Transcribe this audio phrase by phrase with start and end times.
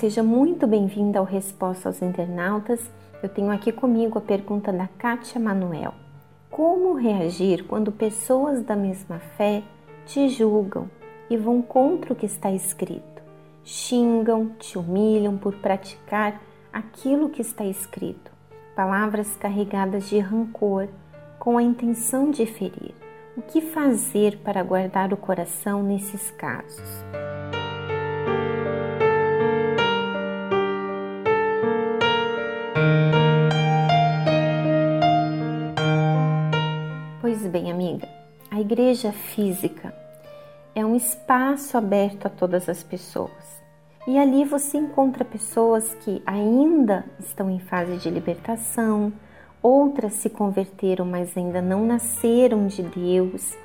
[0.00, 2.80] seja muito bem-vinda ao Resposta aos Internautas.
[3.22, 5.92] Eu tenho aqui comigo a pergunta da Kátia Manuel.
[6.50, 9.62] Como reagir quando pessoas da mesma fé
[10.06, 10.88] te julgam
[11.28, 13.22] e vão contra o que está escrito?
[13.62, 16.40] Xingam, te humilham por praticar
[16.72, 18.32] aquilo que está escrito.
[18.74, 20.88] Palavras carregadas de rancor
[21.38, 22.94] com a intenção de ferir.
[23.36, 27.04] O que fazer para guardar o coração nesses casos?
[38.70, 39.92] Igreja física
[40.76, 43.60] é um espaço aberto a todas as pessoas.
[44.06, 49.12] E ali você encontra pessoas que ainda estão em fase de libertação,
[49.60, 53.58] outras se converteram, mas ainda não nasceram de Deus,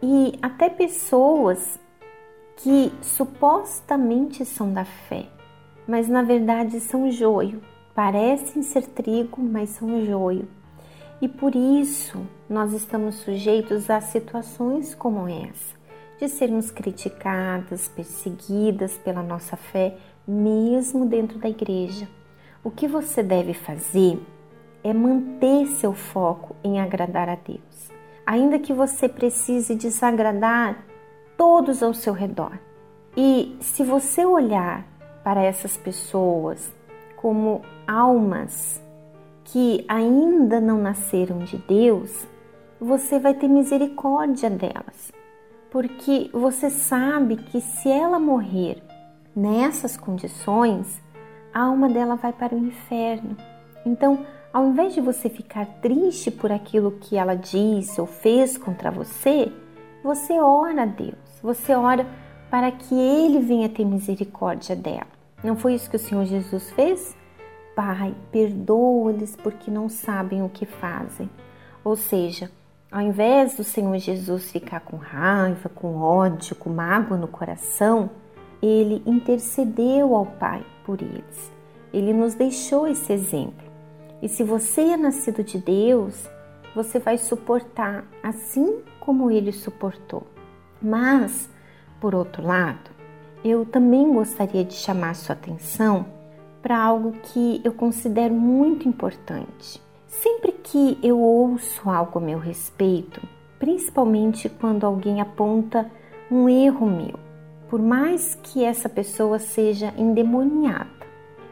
[0.00, 1.80] e até pessoas
[2.58, 5.26] que supostamente são da fé,
[5.84, 7.60] mas na verdade são joio.
[7.92, 10.48] Parecem ser trigo, mas são joio.
[11.24, 15.74] E por isso nós estamos sujeitos a situações como essa,
[16.20, 19.96] de sermos criticadas, perseguidas pela nossa fé,
[20.28, 22.06] mesmo dentro da igreja.
[22.62, 24.20] O que você deve fazer
[24.82, 27.90] é manter seu foco em agradar a Deus,
[28.26, 30.84] ainda que você precise desagradar
[31.38, 32.58] todos ao seu redor.
[33.16, 34.86] E se você olhar
[35.24, 36.70] para essas pessoas
[37.16, 38.83] como almas
[39.44, 42.26] que ainda não nasceram de Deus,
[42.80, 45.12] você vai ter misericórdia delas,
[45.70, 48.82] porque você sabe que se ela morrer
[49.34, 51.00] nessas condições,
[51.52, 53.36] a alma dela vai para o inferno.
[53.86, 58.90] Então, ao invés de você ficar triste por aquilo que ela disse ou fez contra
[58.90, 59.52] você,
[60.02, 62.06] você ora a Deus, você ora
[62.50, 65.08] para que Ele venha ter misericórdia dela.
[65.42, 67.16] Não foi isso que o Senhor Jesus fez?
[67.74, 71.28] Pai, perdoa-lhes porque não sabem o que fazem.
[71.82, 72.50] Ou seja,
[72.90, 78.10] ao invés do Senhor Jesus ficar com raiva, com ódio, com mágoa no coração,
[78.62, 81.52] ele intercedeu ao Pai por eles.
[81.92, 83.64] Ele nos deixou esse exemplo.
[84.22, 86.28] E se você é nascido de Deus,
[86.74, 90.26] você vai suportar assim como ele suportou.
[90.80, 91.50] Mas,
[92.00, 92.90] por outro lado,
[93.44, 96.06] eu também gostaria de chamar sua atenção
[96.64, 99.82] para algo que eu considero muito importante.
[100.06, 103.20] Sempre que eu ouço algo a meu respeito,
[103.58, 105.90] principalmente quando alguém aponta
[106.30, 107.20] um erro meu,
[107.68, 110.88] por mais que essa pessoa seja endemoniada,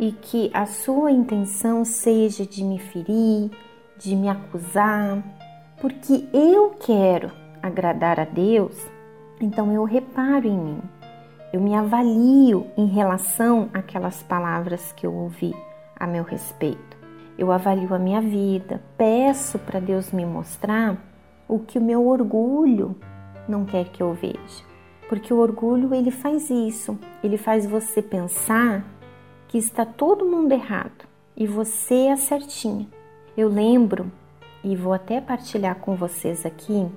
[0.00, 3.50] e que a sua intenção seja de me ferir,
[3.98, 5.22] de me acusar,
[5.82, 7.30] porque eu quero
[7.62, 8.74] agradar a Deus,
[9.38, 10.80] então eu reparo em mim,
[11.54, 15.54] eu me avalio em relação àquelas palavras que eu ouvi
[15.94, 16.96] a meu respeito.
[17.38, 20.98] Eu avalio a minha vida, peço para Deus me mostrar
[21.46, 22.96] o que o meu orgulho
[23.48, 24.64] não quer que eu veja.
[25.08, 28.84] Porque o orgulho ele faz isso, ele faz você pensar
[29.46, 32.88] que está todo mundo errado e você é certinha.
[33.36, 34.10] Eu lembro
[34.64, 36.90] e vou até partilhar com vocês aqui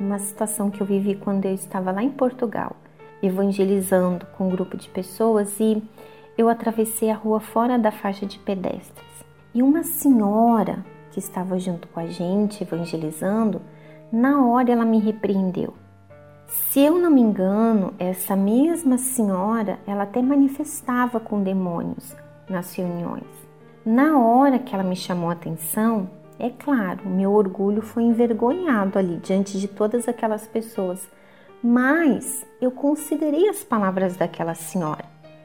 [0.00, 2.74] uma situação que eu vivi quando eu estava lá em Portugal,
[3.22, 5.82] evangelizando com um grupo de pessoas e
[6.36, 9.06] eu atravessei a rua fora da faixa de pedestres.
[9.54, 13.60] E uma senhora que estava junto com a gente evangelizando,
[14.12, 15.74] na hora ela me repreendeu.
[16.46, 22.16] Se eu não me engano, essa mesma senhora, ela até manifestava com demônios
[22.48, 23.24] nas reuniões.
[23.84, 29.16] Na hora que ela me chamou a atenção, é claro, meu orgulho foi envergonhado ali
[29.18, 31.08] diante de todas aquelas pessoas,
[31.62, 35.04] mas eu considerei as palavras daquela senhora.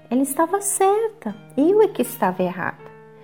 [0.09, 2.83] Ela estava certa, eu é que estava errada.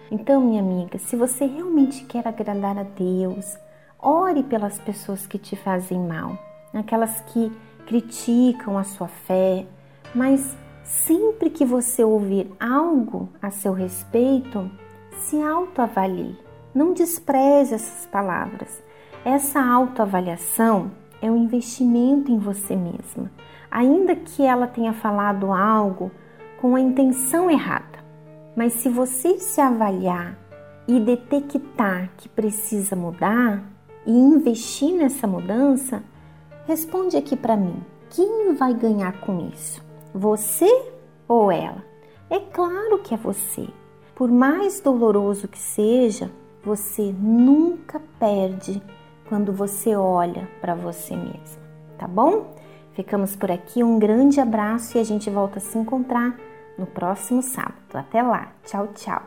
[0.10, 3.58] Então, minha amiga, se você realmente quer agradar a Deus,
[3.98, 6.38] ore pelas pessoas que te fazem mal,
[6.74, 7.52] aquelas que
[7.86, 9.66] criticam a sua fé,
[10.14, 14.70] mas sempre que você ouvir algo a seu respeito,
[15.14, 16.38] se autoavalie.
[16.74, 18.82] Não despreze essas palavras.
[19.24, 20.92] Essa autoavaliação
[21.22, 23.32] é um investimento em você mesma,
[23.70, 26.12] ainda que ela tenha falado algo
[26.60, 28.00] com a intenção errada.
[28.56, 30.38] Mas se você se avaliar
[30.88, 33.64] e detectar que precisa mudar
[34.06, 36.04] e investir nessa mudança,
[36.66, 39.84] Responde aqui para mim: quem vai ganhar com isso?
[40.14, 40.70] Você
[41.28, 41.84] ou ela?
[42.30, 43.68] É claro que é você.
[44.16, 46.32] Por mais doloroso que seja,
[46.64, 48.82] você nunca perde
[49.32, 51.62] quando você olha para você mesmo,
[51.98, 52.54] tá bom?
[52.92, 56.38] Ficamos por aqui, um grande abraço e a gente volta a se encontrar
[56.78, 57.94] no próximo sábado.
[57.94, 59.24] Até lá, tchau, tchau.